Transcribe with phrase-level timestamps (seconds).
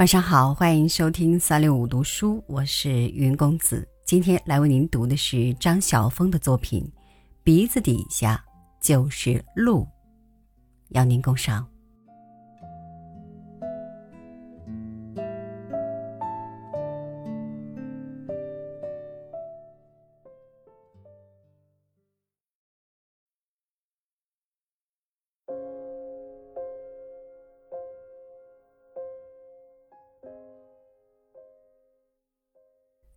[0.00, 3.86] 晚上好，欢迎收听三六五读书，我是云公子。
[4.06, 6.82] 今天来为您读的是张晓峰的作品
[7.44, 8.42] 《鼻子底下
[8.80, 9.82] 就是路》，
[10.92, 11.68] 邀您共赏。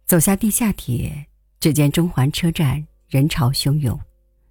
[0.05, 1.27] 走下地下铁，
[1.59, 3.99] 只见中环车站人潮汹涌，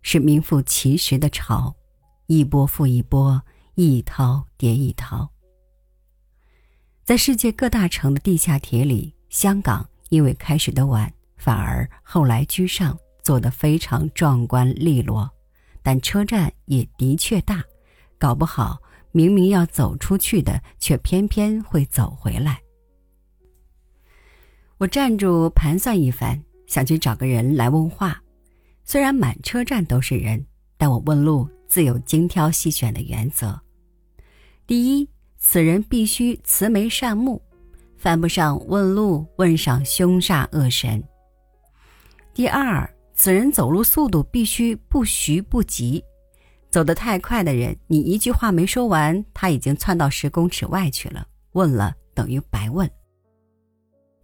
[0.01, 1.74] 是名副其实的潮，
[2.27, 3.41] 一波复一波，
[3.74, 5.30] 一涛叠一涛。
[7.05, 15.30] 在世界各大城的地下铁里，香港因为开始的晚，反而后来居上，做得非常壮观利落。
[15.82, 17.63] 但车站也的确大，
[18.19, 18.79] 搞不好
[19.10, 22.60] 明明要走出去的，却偏偏会走回来。
[24.83, 28.21] 我站住盘算一番，想去找个人来问话。
[28.83, 30.45] 虽然满车站都是人，
[30.77, 33.57] 但我问路自有精挑细选的原则。
[34.66, 37.41] 第一，此人必须慈眉善目，
[37.97, 41.01] 犯不上问路问上凶煞恶神。
[42.35, 46.03] 第二，此人走路速度必须不徐不急，
[46.71, 52.91] 走得太快的人，你一句话没说完，他已经窜到十公尺外去了，问了等于白问。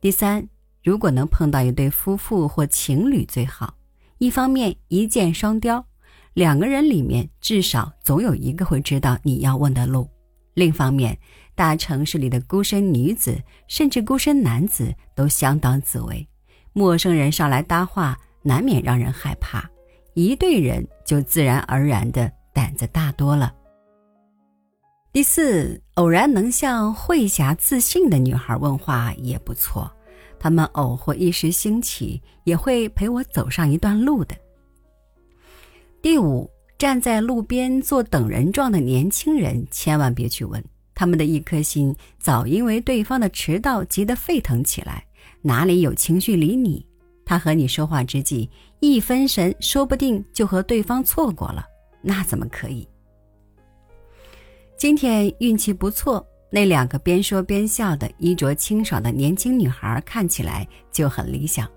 [0.01, 0.49] 第三，
[0.85, 3.75] 如果能碰到一对夫妇或情侣最好。
[4.19, 5.85] 一方面一箭双雕，
[6.35, 10.09] 两个人里面至少总有一个会知道你要问的路；
[10.55, 11.19] 另一方面，
[11.57, 16.29] 大城市里的孤身女子甚至孤身男子都相当自危，
[16.73, 19.69] 陌生人上来搭话难免让人害怕。
[20.15, 23.53] 一对人就自然而然的胆子大多了。
[25.11, 29.91] 第四，偶然能向慧霞自信的女孩问话也不错，
[30.39, 34.37] 他们偶或一时兴起，也会陪我走上一段路的。
[36.03, 40.63] 第五，站在路边做等人状的年轻人，千万别去问，
[40.95, 45.03] 他们的一颗心早因为对方的迟到急得沸腾起来，
[45.41, 46.87] 哪里有情绪理你？
[47.25, 48.49] 他和你说话之际
[48.81, 51.65] 一分神，说不定就和对方错过了，
[52.03, 52.87] 那怎么可以？
[54.79, 61.69] 今天运气不错，那两个边说边笑的衣着清爽的年轻女孩看起来就很理想。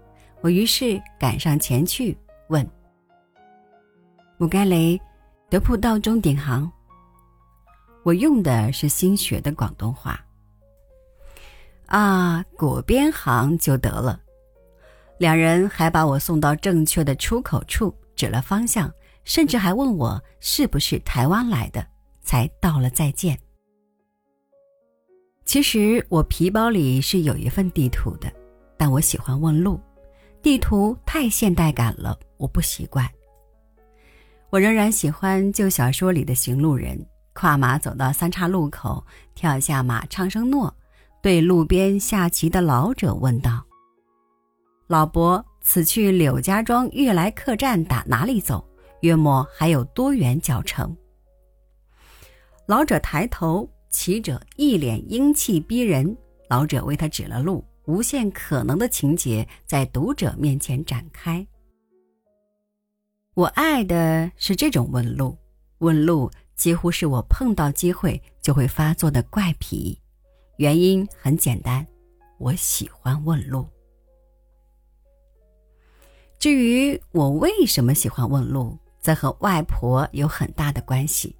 [0.42, 2.16] 我于是赶上前去
[2.50, 2.64] 问
[4.38, 5.02] ：“五该雷，
[5.50, 6.72] 德普道中顶行。”
[8.06, 10.24] 我用的是新学的广东话。
[11.88, 14.22] 啊，果边行就得了。
[15.18, 21.84] 两人还把我送到正确的出口处，指了方向，甚至还问我是不是台湾来的。
[22.32, 23.38] 才道了再见。
[25.44, 28.32] 其实我皮包里是有一份地图的，
[28.78, 29.78] 但我喜欢问路，
[30.42, 33.06] 地图太现代感了，我不习惯。
[34.50, 39.06] 我仍然喜欢旧小说里的行路人，跨马走到三岔路口，
[39.36, 40.74] 跳下马，唱声诺，
[41.22, 43.62] 对路边下棋的老者问道
[44.88, 48.66] ：“老伯，此去柳家庄悦来客栈打哪里走？
[49.02, 50.96] 约莫还有多远脚程？”
[52.72, 56.16] 老者抬头，骑者一脸英气逼人。
[56.48, 61.46] 老者为他指了路，无限可能的情节在读者面前展开。
[63.34, 65.38] 我爱的是这种问路，
[65.80, 70.00] 问路几乎是我碰到机会就会发作的怪癖。
[70.56, 71.86] 原因很简单，
[72.38, 73.68] 我喜欢问路。
[76.40, 81.36] 至于我为什么喜欢问路，则和外婆有很大的关系。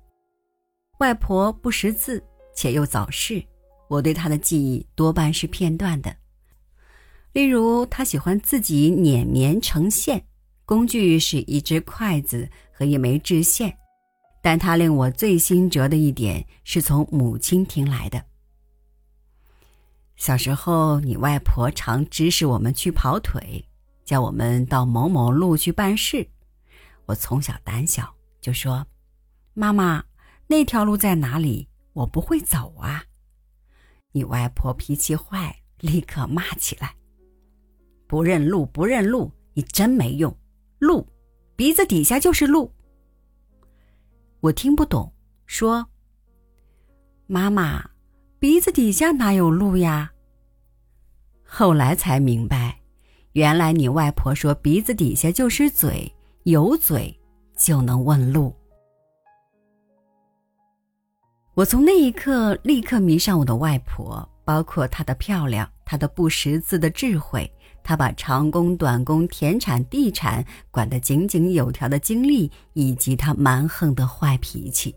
[1.02, 2.24] 外婆不识字，
[2.54, 3.44] 且又早逝，
[3.88, 6.16] 我对她的记忆多半是片段的。
[7.34, 10.24] 例如，她喜欢自己碾棉成线，
[10.64, 13.76] 工具是一只筷子和一枚制线。
[14.44, 18.24] 但她令我最心折的一点，是从母亲听来的。
[20.18, 23.66] 小时候，你外婆常指使我们去跑腿，
[24.06, 26.28] 叫我们到某某路去办事。
[27.08, 28.86] 我从小胆小，就说
[29.56, 30.04] ：“妈妈。”
[30.52, 31.70] 那条路在哪里？
[31.94, 33.06] 我不会走啊！
[34.12, 36.94] 你外婆脾气坏，立刻骂起来
[38.06, 39.32] ：“不认路，不认路！
[39.54, 40.38] 你真没用！
[40.80, 41.08] 路，
[41.56, 42.70] 鼻子底下就是路。”
[44.42, 45.14] 我听不懂，
[45.46, 45.88] 说
[47.28, 47.90] ：“妈妈，
[48.38, 50.12] 鼻子底下哪有路呀？”
[51.48, 52.82] 后来才明白，
[53.32, 56.14] 原来你外婆说鼻子底下就是嘴，
[56.44, 57.18] 有嘴
[57.56, 58.54] 就能问路。
[61.62, 67.48] 我从那一刻立刻迷上我的外婆，包括她的漂亮，她的不识字的智慧，
[67.84, 74.96] 她把长工短工、田产地产管得井井有条的经历，以及她蛮横的坏脾气。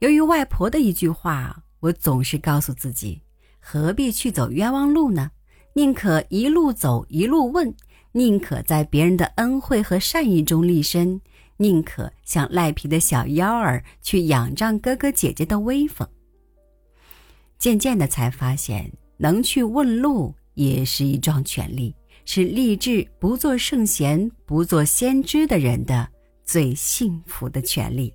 [0.00, 3.22] 由于外婆的一句话，我总是告诉自己：
[3.60, 5.30] 何必去走冤枉路呢？
[5.74, 7.72] 宁可一路走一路问，
[8.10, 11.20] 宁可在别人的恩惠和善意中立身。
[11.56, 16.08] 宁可像赖皮的小妖儿去仰仗哥哥姐姐的威风。
[17.58, 21.94] 渐渐的才发现，能去问路也是一桩权利，
[22.24, 26.08] 是立志不做圣贤、不做先知的人的
[26.44, 28.12] 最幸福的权利。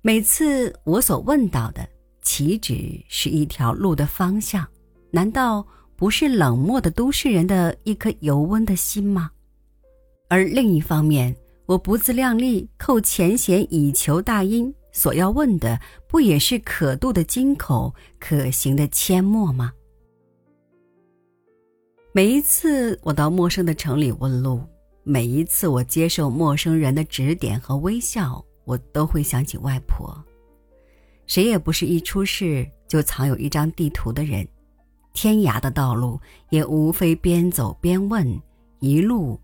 [0.00, 1.86] 每次我所问到的，
[2.22, 4.66] 岂止是一条路的方向？
[5.10, 5.66] 难道
[5.96, 9.30] 不是冷漠的都市人的一颗油温的心吗？
[10.34, 11.32] 而另一方面，
[11.64, 15.78] 我不自量力，扣前嫌以求大因，所要问的
[16.08, 19.72] 不也是可渡的金口，可行的阡陌吗？
[22.12, 24.60] 每一次我到陌生的城里问路，
[25.04, 30.20] 每一次我接受陌生人的指点和微笑，我都会想起外婆。
[31.28, 34.44] 谁也不是一出世就藏有一张地图的人，
[35.12, 36.20] 天涯的道路
[36.50, 38.36] 也无非边走边问，
[38.80, 39.38] 一路。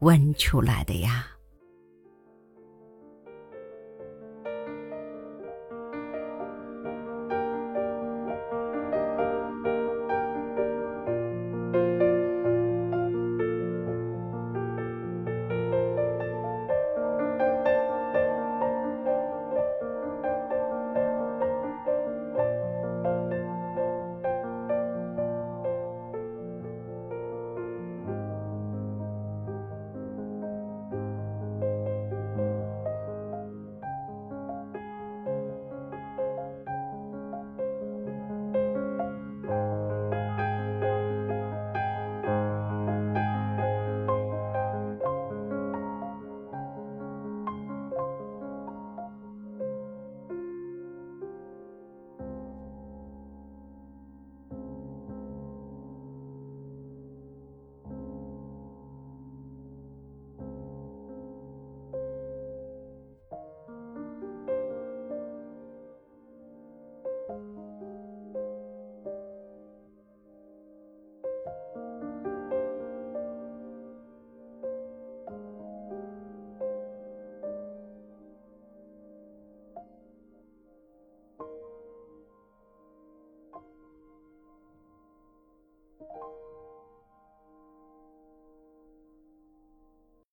[0.00, 1.35] 问出来的呀。